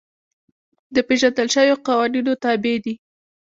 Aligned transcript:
د 0.95 0.97
پېژندل 1.07 1.47
شویو 1.55 1.81
قوانینو 1.87 2.31
تابع 2.43 2.75
دي. 2.83 2.93